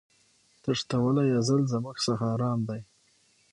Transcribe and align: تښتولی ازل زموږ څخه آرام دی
تښتولی 0.63 1.29
ازل 1.39 1.61
زموږ 1.73 1.97
څخه 2.05 2.25
آرام 2.35 2.59
دی 2.69 2.81